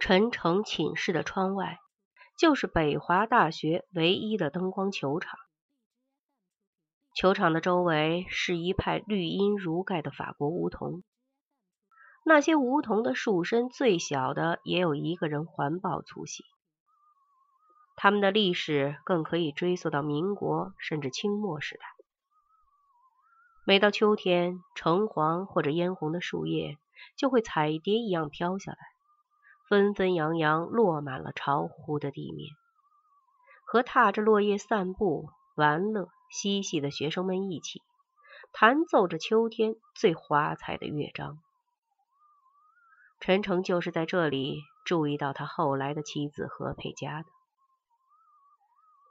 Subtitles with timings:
[0.00, 1.78] 陈诚寝室的窗外
[2.38, 5.38] 就是北华大学唯一的灯光球场，
[7.14, 11.04] 球场的周围是一派绿荫如盖的法国梧桐。
[12.24, 16.46] 那些梧桐的树身最小的也有一个人环抱粗细，
[17.94, 21.82] 它们的历史更可以追溯到民国甚至清末时代。
[23.66, 26.78] 每到秋天，橙黄或者嫣红的树叶
[27.18, 28.78] 就会彩蝶一样飘下来。
[29.70, 32.50] 纷纷扬扬落满了巢湖的地面，
[33.64, 37.80] 和踏着落叶散步、玩乐、嬉戏的学生们一起，
[38.52, 41.38] 弹奏着秋天最华彩的乐章。
[43.20, 47.28] 陈诚就是在这里注意到他后来的妻子何佩佳的。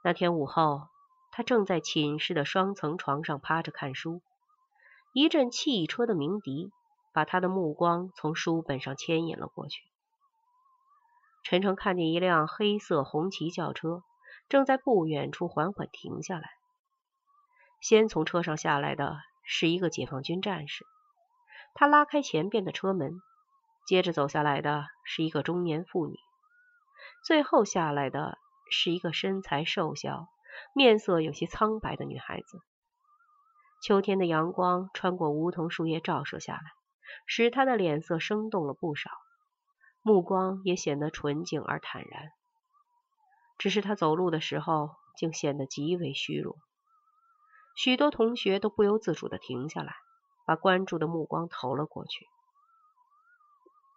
[0.03, 0.89] 那天午后，
[1.31, 4.22] 他正在寝室的双层床上趴着看书，
[5.14, 6.70] 一阵汽车的鸣笛
[7.14, 9.80] 把他的目光从书本上牵引了过去。
[11.50, 14.03] 陈诚看见一辆黑色红旗轿车
[14.50, 16.47] 正在不远处缓缓停下来。
[17.81, 20.86] 先从车上下来的是一个解放军战士，
[21.73, 23.19] 他拉开前边的车门，
[23.88, 26.19] 接着走下来的是一个中年妇女，
[27.25, 28.38] 最后下来的
[28.69, 30.28] 是一个身材瘦小、
[30.75, 32.61] 面色有些苍白的女孩子。
[33.81, 36.61] 秋天的阳光穿过梧桐树叶照射下来，
[37.25, 39.09] 使她的脸色生动了不少。
[40.02, 42.31] 目光也显得纯净而坦然，
[43.58, 46.56] 只是他走路的时候竟显得极为虚弱。
[47.75, 49.95] 许多同学都不由自主的停下来，
[50.45, 52.25] 把关注的目光投了过去。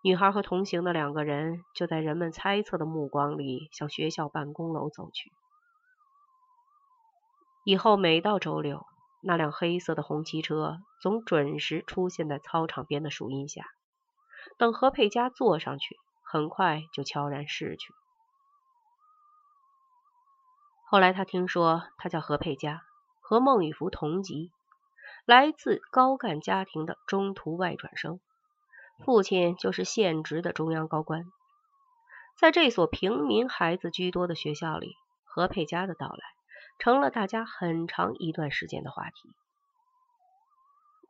[0.03, 5.31] 女孩和同行的两个人就在人们猜测的目光里向学校办公楼走去。
[7.65, 8.85] 以后每到周六，
[9.23, 13.65] 那辆黑色的红旗车总准时出现在操场边的树荫下。
[14.59, 17.93] 等何佩佳坐上去，很快就悄然逝去。
[20.87, 22.83] 后来他听说，他叫何佩佳，
[23.21, 24.51] 和孟雨福同级，
[25.25, 28.21] 来自高干家庭的中途外转生，
[29.05, 31.25] 父亲就是现职的中央高官。
[32.39, 36.25] 在这所平民孩子居多的学校里，何佩佳的到来
[36.79, 39.31] 成了大家很长一段时间的话题。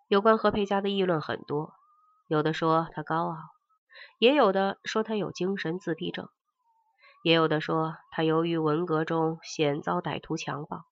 [0.08, 1.74] 有关何佩佳的议论很多。
[2.26, 3.36] 有的说他高傲，
[4.18, 6.28] 也有的说他有精神自闭症，
[7.22, 10.84] 也有的说他由于文革中险遭歹徒强暴，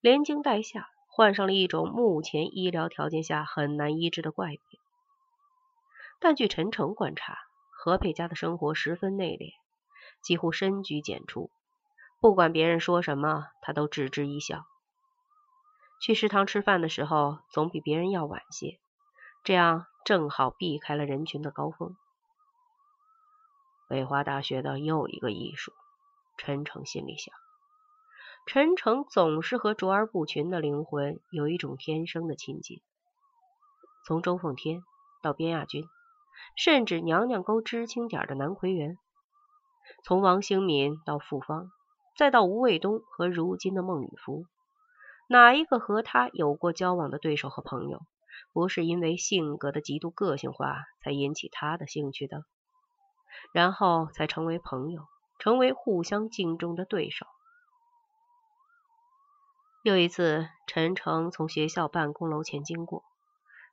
[0.00, 4.60] 连惊带吓患上了一种目前医疗条件下很难医治的怪病。
[6.20, 7.38] 但据陈诚观察，
[7.72, 9.52] 何佩佳的生活十分内敛，
[10.22, 11.50] 几乎深居简出，
[12.20, 14.64] 不管别人说什么，他都置之一笑。
[16.00, 18.78] 去食堂吃饭的时候，总比别人要晚些，
[19.42, 19.86] 这样。
[20.04, 21.96] 正好避开了人群的高峰。
[23.88, 25.72] 北华大学的又一个艺术，
[26.36, 27.34] 陈诚心里想。
[28.46, 32.82] 陈诚总是和卓而不群的灵魂有一种天生的亲近。
[34.06, 34.82] 从周凤天
[35.22, 35.88] 到边亚军，
[36.54, 38.96] 甚至娘娘沟知青点的南奎元；
[40.04, 41.70] 从王兴敏到傅芳，
[42.14, 44.44] 再到吴卫东和如今的孟雨福，
[45.28, 48.02] 哪一个和他有过交往的对手和朋友？
[48.52, 52.44] 不是因为性格的极度个性化才引起他的兴趣的，
[53.52, 55.02] 然后才成为朋友，
[55.38, 57.26] 成为互相敬重的对手。
[59.82, 63.04] 又一次，陈诚从学校办公楼前经过，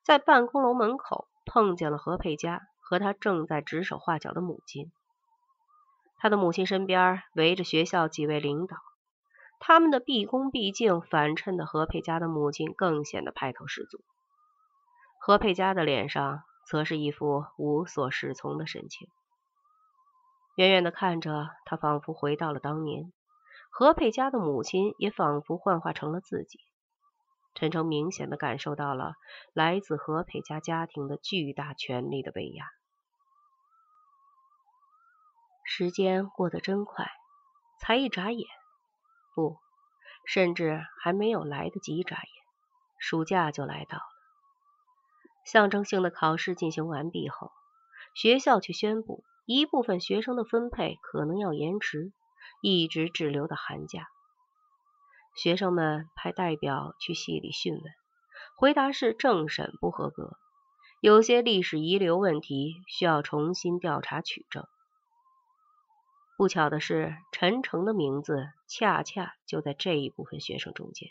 [0.03, 4.91] 在办公楼门口碰见了何佩佳和他正在指手画脚的母亲。
[6.17, 8.77] 他的母亲身边围着学校几位领导，
[9.59, 14.03] 他们的毕恭毕敬反衬的何佩佳的母亲更显得派头十足。
[15.23, 19.07] 何佩佳的脸上则是一副无所适从的神情，
[20.55, 23.13] 远远的看着，他仿佛回到了当年。
[23.69, 26.59] 何佩佳的母亲也仿佛幻化成了自己。
[27.53, 29.13] 陈诚明显的感受到了
[29.53, 32.65] 来自何佩佳家庭的巨大权力的威压。
[35.63, 37.11] 时间过得真快，
[37.79, 38.47] 才一眨眼，
[39.35, 39.59] 不，
[40.25, 42.27] 甚至还没有来得及眨眼，
[42.97, 44.10] 暑假就来到了。
[45.45, 47.51] 象征性的考试进行完毕后，
[48.13, 52.11] 学校却宣布一部分学生的分配可能要延迟，
[52.61, 54.07] 一直滞留到寒假。
[55.35, 57.83] 学生们派代表去系里讯问，
[58.57, 60.37] 回答是政审不合格，
[60.99, 64.65] 有些历史遗留问题需要重新调查取证。
[66.37, 71.09] 不巧的是，陈诚的名字恰恰就在这一部分学生中间。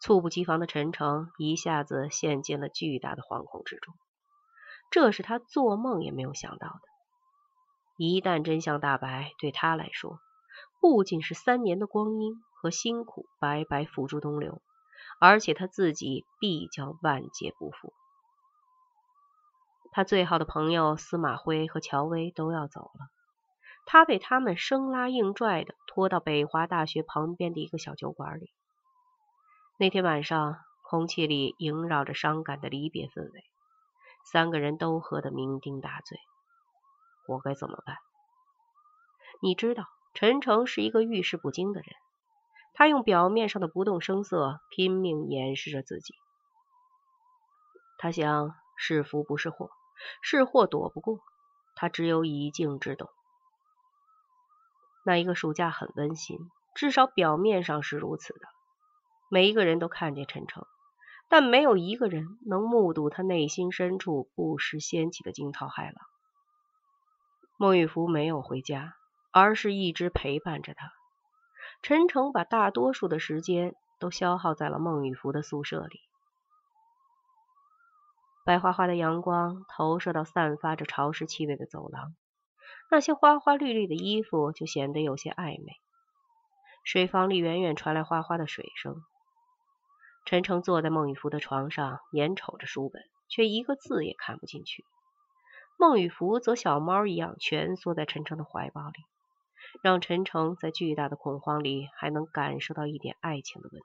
[0.00, 3.94] 猝不及防的陈诚一下子陷进了巨大的惶恐之中，
[4.90, 6.80] 这是他做梦也没有想到的。
[7.98, 10.18] 一旦真相大白，对他来说，
[10.80, 14.62] 不仅是三年的光阴和辛苦白白付诸东流，
[15.20, 17.92] 而且他自己必将万劫不复。
[19.92, 23.10] 他最好的朋友司马徽和乔薇都要走了，
[23.84, 28.50] 他被他们生拉硬拽的拖到北华大学旁边的一个小酒馆里。
[29.80, 33.44] 那天晚上，空气里萦绕着伤感的离别氛围，
[34.30, 36.18] 三个人都喝得酩酊大醉。
[37.26, 37.96] 我该怎么办？
[39.40, 41.88] 你知道，陈诚是一个遇事不惊的人。
[42.74, 46.12] 他用表面上的不动声色拼命掩饰着自己。
[47.96, 49.70] 他想，是福不是祸，
[50.20, 51.20] 是祸躲不过。
[51.74, 53.08] 他只有以静制动。
[55.06, 56.36] 那一个暑假很温馨，
[56.74, 58.46] 至少表面上是如此的。
[59.32, 60.66] 每一个人都看见陈诚，
[61.28, 65.94] 但没有一个人能目睹他内心深处不时掀起的惊涛骇浪。
[67.56, 68.96] 孟玉福没有回家，
[69.30, 70.90] 而是一直陪伴着他。
[71.80, 76.00] 陈诚把大多数的时间都消耗在了孟玉福的宿舍里。
[78.44, 82.16] 白花花的阳光投射到散发着潮湿气味的走廊，
[82.90, 85.74] 那些花花绿绿的衣服就显得有些暧昧。
[86.82, 89.04] 水房里远远传来哗哗的水声。
[90.24, 94.84] 陈诚坐在孟雨福的床上，眼瞅着书本，却一个字也看不进去。
[95.76, 99.04] 孟雨福则小猫一样蜷缩在陈诚的怀抱里，
[99.82, 103.84] 让陈诚在巨大的恐慌里还能感受到一点爱情的温暖。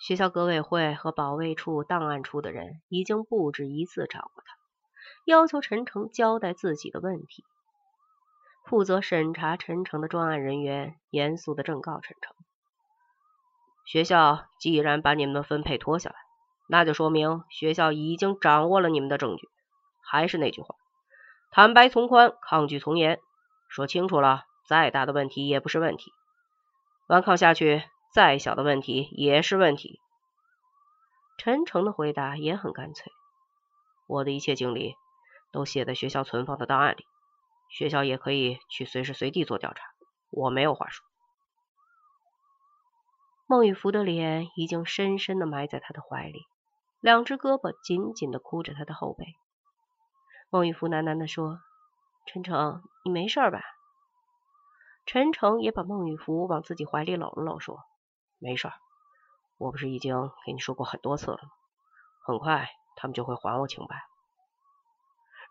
[0.00, 4.56] 学校革委会和保卫处档案处的人已经不止一次找过他，
[5.24, 7.44] 要求陈诚交代自己的问题。
[8.64, 12.34] 负责审查陈诚的专案人员严肃的正告陈诚
[13.90, 16.16] ：“学校既然把你们的分配拖下来。”
[16.70, 19.48] 那就说明学校已经掌握了你们的证据。
[20.02, 20.74] 还是那句话，
[21.50, 23.20] 坦白从宽，抗拒从严。
[23.68, 26.10] 说清楚了，再大的问题也不是问题；
[27.06, 27.82] 顽抗下去，
[28.12, 29.98] 再小的问题也是问题。
[31.38, 33.10] 陈诚的回答也很干脆：
[34.06, 34.94] 我的一切经历
[35.52, 37.06] 都写在学校存放的档案里，
[37.70, 39.84] 学校也可以去随时随地做调查，
[40.30, 41.02] 我没有话说。
[43.50, 46.42] 孟雨福的脸已经深深的埋在他的怀里。
[47.00, 49.24] 两只胳膊紧紧的箍着他的后背，
[50.50, 51.58] 孟玉福喃喃的说
[52.28, 53.62] ：“陈诚，你没事吧？”
[55.06, 57.78] 陈诚也把孟玉福往自己怀里搂了搂，说
[58.38, 58.70] ：“没事，
[59.56, 61.48] 我不是已经给你说过很多次了吗？
[62.26, 63.96] 很快他们就会还我清白。”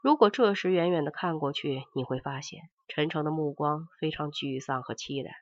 [0.04, 5.34] 如果这时远远的看过去，你会发现陈诚的目光非常沮丧和凄然，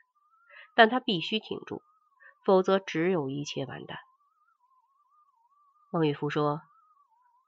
[0.73, 1.81] 但他必须挺住，
[2.45, 3.97] 否则只有一切完蛋。
[5.91, 6.61] 孟玉福说：“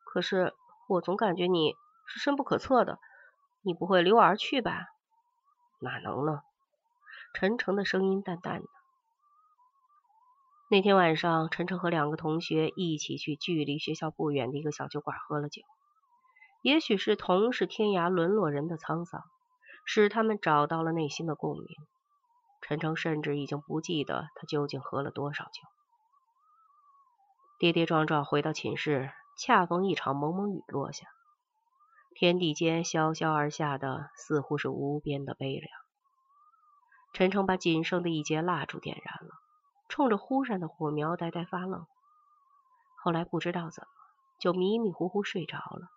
[0.04, 0.54] 可是
[0.90, 1.76] 我总感觉你
[2.08, 3.00] 是深不可测的，
[3.62, 4.88] 你不会离我而去吧
[5.80, 6.42] ？”“哪能呢？”
[7.34, 8.68] 陈诚的声音淡淡的。
[10.70, 15.62] 那天晚上，陈诚和两个同学一起去距离学校不远的一个小酒馆喝了酒。
[16.64, 19.22] 也许是同是天涯沦落人的沧桑，
[19.86, 21.68] 使他们找到了内心的共鸣。
[22.62, 25.62] 陈诚甚至已经不记得他究竟喝了多少酒。
[27.60, 31.08] 跌跌撞撞回到寝室，恰逢一场蒙蒙雨落下，
[32.14, 35.70] 天地间潇潇而下的似乎是无边的悲凉。
[37.14, 39.34] 陈诚把仅剩的一截蜡烛点燃了，
[39.88, 41.88] 冲着忽然的火苗呆呆发愣。
[43.04, 43.90] 后来不知道怎么，
[44.40, 45.88] 就迷迷糊糊睡着了。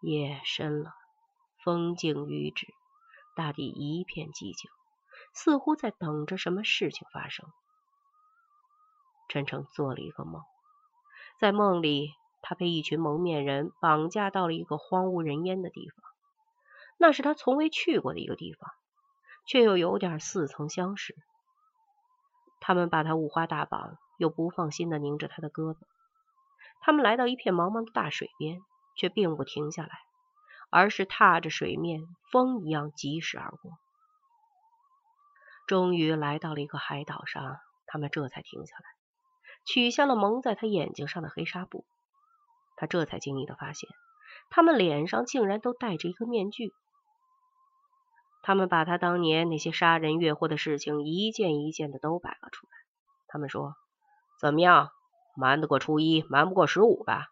[0.00, 0.94] 夜深了，
[1.62, 2.66] 风静雨止，
[3.36, 4.68] 大地一片寂静，
[5.32, 7.46] 似乎在等着什么事情发生。
[9.28, 10.42] 陈诚做了一个梦，
[11.40, 16.04] 在梦里，他被一群蒙面人绑架到了一个荒无人烟的地方。
[16.98, 18.70] 那是他从未去过的一个地方，
[19.46, 21.16] 却又有点似曾相识。
[22.60, 25.78] 他们把他五花大绑，又不放心的拧着他的胳膊。
[26.80, 28.60] 他们来到一片茫茫的大水边，
[28.94, 29.98] 却并不停下来，
[30.70, 33.72] 而是踏着水面，风一样疾驶而过。
[35.66, 38.84] 终于来到了一个海岛上，他们这才停下来。
[39.64, 41.84] 取下了蒙在他眼睛上的黑纱布，
[42.76, 43.88] 他这才惊异的发现，
[44.50, 46.72] 他们脸上竟然都戴着一个面具。
[48.42, 52.72] 他们把他当年那些杀人越货的事情一件一件的都摆了出来。
[53.28, 53.76] 他们说
[54.40, 54.90] ：“怎么样，
[55.36, 57.28] 瞒得过初一，瞒不过十五吧？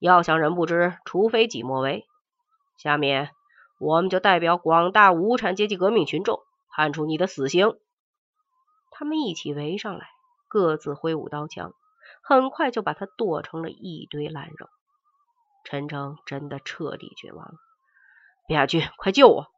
[0.00, 2.04] 要想人不知，除非己莫为。
[2.76, 3.30] 下面，
[3.78, 6.42] 我们就代表广大无产阶级革命群众，
[6.74, 7.78] 判处你的死刑。”
[8.90, 10.08] 他们一起围上来。
[10.46, 11.74] 各自挥舞刀枪，
[12.22, 14.68] 很快就把他剁成了一堆烂肉。
[15.64, 17.54] 陈诚真的彻底绝望了。
[18.46, 19.48] 边亚军，快救我！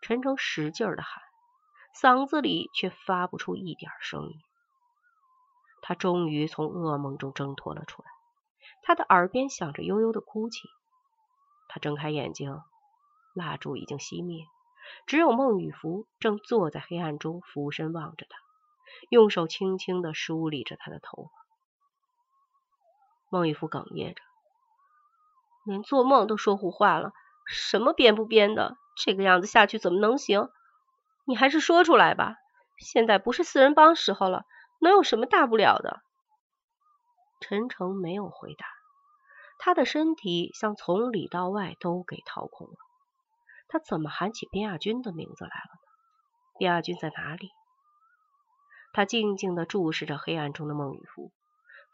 [0.00, 1.22] 陈诚使劲的喊，
[2.00, 4.40] 嗓子里却发不出一点声音。
[5.82, 8.08] 他终于从噩梦中挣脱了出来，
[8.82, 10.70] 他的耳边响着悠悠的哭泣。
[11.68, 12.62] 他睁开眼睛，
[13.34, 14.46] 蜡烛已经熄灭，
[15.06, 18.38] 只有孟雨芙正坐在黑暗中，俯身望着他，
[19.10, 21.30] 用手轻轻的梳理着他的头发。
[23.30, 24.22] 孟雨福哽咽着，
[25.64, 27.12] 连做梦都说胡话了，
[27.46, 28.76] 什么编不编的？
[28.96, 30.50] 这个样子下去怎么能行？
[31.24, 32.36] 你还是说出来吧，
[32.78, 34.44] 现在不是四人帮时候了。
[34.80, 36.02] 能有什么大不了的？
[37.40, 38.66] 陈诚没有回答，
[39.58, 42.76] 他的身体像从里到外都给掏空了。
[43.68, 45.80] 他怎么喊起边亚军的名字来了呢？
[46.58, 47.50] 边亚军在哪里？
[48.92, 51.32] 他静静的注视着黑暗中的孟雨芙，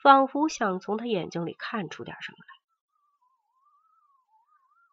[0.03, 2.61] 仿佛想从他眼睛里看出点什么来。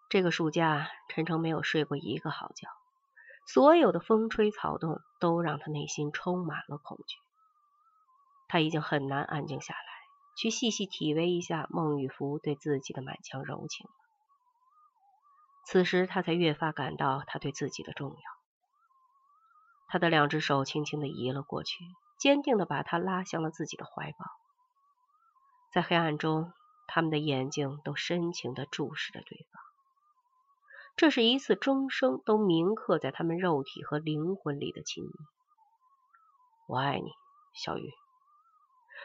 [0.10, 2.70] 这个暑假，陈诚没有睡过一个好觉，
[3.46, 7.18] 所有的风吹草动都让他内心充满了恐惧。
[8.48, 9.80] 他已经很难安静下来，
[10.38, 13.90] 去细细体味一下孟雨芙对自己的满腔柔情。
[15.70, 18.18] 此时他才越发感到他对自己的重要。
[19.90, 21.84] 他的两只手轻轻的移了过去，
[22.18, 24.18] 坚定的把他拉向了自己的怀抱。
[25.74, 26.54] 在黑暗中，
[26.88, 29.62] 他们的眼睛都深情的注视着对方。
[30.96, 35.12] 这是一次终生都铭刻在他们肉体和灵魂里的亲密。
[36.70, 37.12] 我爱你，
[37.54, 37.92] 小雨。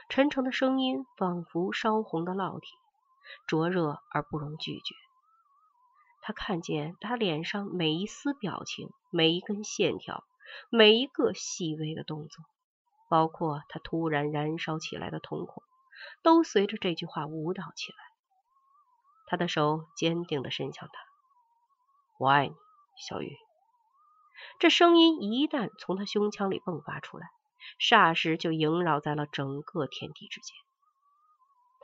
[0.09, 2.71] 陈诚的声音仿佛烧红的烙铁，
[3.49, 4.95] 灼热而不容拒绝。
[6.23, 10.25] 他看见他脸上每一丝表情、每一根线条、
[10.71, 12.45] 每一个细微的动作，
[13.11, 15.63] 包括他突然燃烧起来的瞳孔，
[16.23, 17.99] 都随着这句话舞蹈起来。
[19.27, 20.95] 他的手坚定地伸向他
[22.19, 22.55] ：“我爱你，
[22.97, 23.37] 小雨。”
[24.59, 27.29] 这声音一旦从他胸腔里迸发出来。
[27.79, 30.57] 霎时就萦绕在了整个天地之间，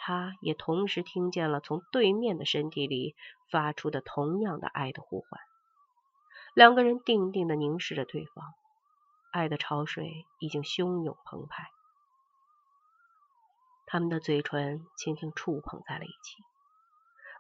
[0.01, 3.15] 他也同时听见了从对面的身体里
[3.51, 5.41] 发出的同样的爱的呼唤。
[6.55, 8.45] 两个人定定的凝视着对方，
[9.33, 11.69] 爱的潮水已经汹涌澎湃。
[13.87, 16.43] 他们的嘴唇轻轻触碰在了一起，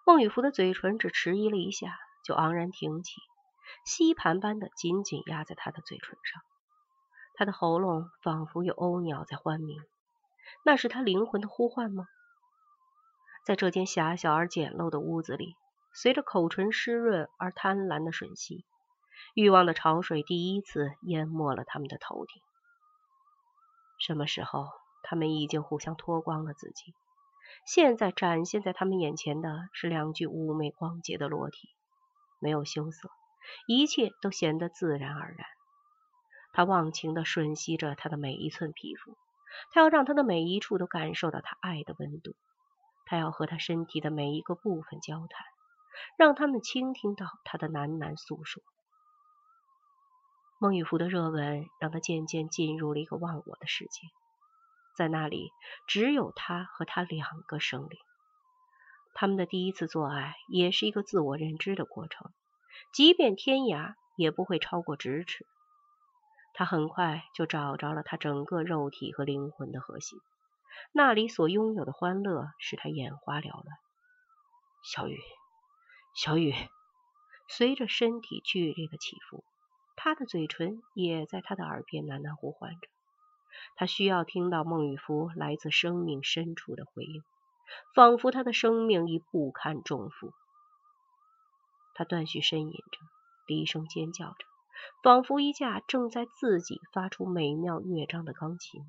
[0.05, 3.21] 孟雨芙的嘴唇只迟疑了一下，就昂然挺起，
[3.85, 6.43] 吸盘般的紧紧压在他的嘴唇上。
[7.35, 9.81] 他的喉咙仿佛有鸥鸟在欢鸣，
[10.65, 12.07] 那是他灵魂的呼唤吗？
[13.49, 15.57] 在这间狭小而简陋的屋子里，
[15.95, 18.67] 随着口唇湿润而贪婪的吮吸，
[19.33, 22.43] 欲望的潮水第一次淹没了他们的头顶。
[23.99, 24.67] 什么时候，
[25.03, 26.93] 他们已经互相脱光了自己？
[27.65, 31.71] 现在展现在他们眼前的是两具妩媚光洁的裸体，
[32.41, 33.09] 没有羞涩，
[33.67, 35.47] 一切都显得自然而然。
[36.53, 39.17] 他忘情的吮吸着她的每一寸皮肤，
[39.73, 42.37] 他要让她的每一处都感受到他爱的温度，
[43.09, 45.47] 他要和他身体的每一个部分交谈，
[46.19, 48.63] 让他们倾听到他的喃喃诉说。
[50.61, 54.09] 孟玉福的热吻让他渐渐进入了一个忘我的世界，
[54.95, 55.53] 在那里
[55.87, 57.99] 只有他和他两个生灵。
[59.15, 62.31] 他们的第一次做爱也是一个自我认知的过程，
[62.93, 65.47] 即便天涯也不会超过咫尺。
[66.55, 70.19] 他很快就找着了他整个肉体和灵魂的核心，
[70.93, 73.79] 那里所拥有的欢乐使他眼花缭乱。
[74.83, 75.19] 小雨，
[76.15, 76.55] 小雨，
[77.49, 79.45] 随着身体剧烈的起伏，
[79.97, 82.89] 他的嘴唇也在他的耳边喃喃呼唤着。
[83.77, 87.23] 他需要听到孟雨芙来自生命深处的回应，
[87.95, 90.33] 仿佛他的生命已不堪重负。
[91.95, 92.99] 他断续呻吟着，
[93.47, 94.47] 低声尖叫着。
[95.03, 98.81] 仿佛一架正在自己发出美妙乐章的钢琴，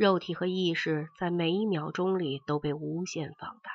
[0.00, 3.70] 肉体和意识在每一秒钟里都被无限放大，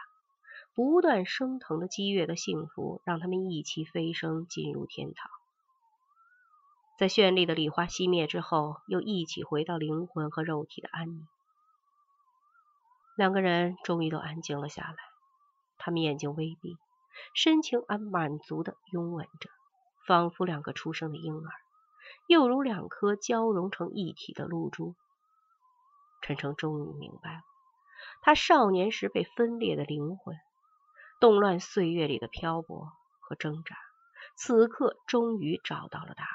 [0.74, 5.29] 不断升腾的激越的幸福让他们一起飞升进入天堂，
[6.98, 11.27] 在绚丽的礼花熄灭之后，又一起回到灵魂和肉体的安宁。
[13.15, 14.98] 两个人终于都安静了下来，
[15.77, 16.75] 他们眼睛微闭。
[17.36, 19.51] 深情而满足的拥吻着，
[20.08, 21.51] 仿佛两个出生的婴儿，
[22.25, 24.96] 又如两颗交融成一体的露珠。
[26.25, 27.41] 陈诚终于明白了，
[28.24, 30.36] 他少年时被分裂的灵魂，
[31.20, 33.75] 动乱岁月里的漂泊和挣扎，
[34.36, 36.32] 此刻终于找到了答案，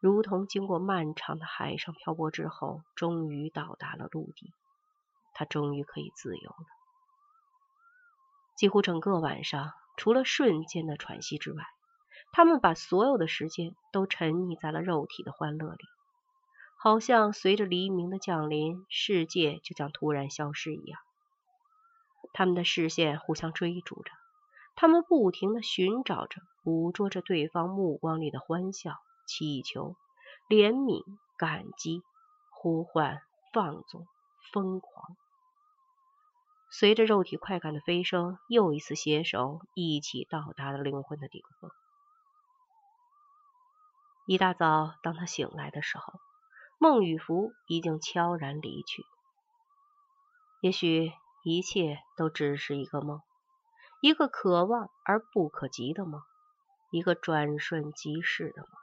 [0.00, 4.50] 如同经过漫长的海上漂泊之后，终于到达了陆地，
[5.34, 6.66] 他终于可以自由了。
[8.56, 11.66] 几乎整个晚上，除了瞬间的喘息之外，
[12.32, 15.84] 他们把所有的时间都沉溺在了肉体的欢乐里，
[16.82, 20.98] 好像随着黎明的降临，世界就将突然消失一样。
[22.32, 24.10] 他们的视线互相追逐着，
[24.76, 28.96] 他们不停的寻找着、捕捉着对方目光里的欢笑、
[29.26, 29.94] 祈求、
[30.48, 31.04] 怜悯、
[31.36, 32.02] 感激、
[32.48, 33.20] 呼唤、
[33.52, 34.06] 放纵、
[34.50, 35.16] 疯狂。
[36.70, 41.70] 随着肉体快感的飞升，又一次携手一起到达了灵魂的顶峰。
[44.24, 46.14] 一大早，当他醒来的时候，
[46.82, 49.04] 孟雨福已经悄然离去。
[50.62, 51.12] 也许
[51.44, 53.20] 一切都只是一个梦，
[54.00, 56.22] 一个可望而不可及的梦，
[56.90, 58.79] 一个转瞬即逝的梦。